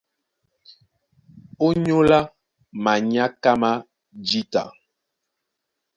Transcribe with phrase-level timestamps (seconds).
[1.67, 2.19] Ónyólá
[2.83, 3.71] manyáká má
[4.27, 4.63] jǐta,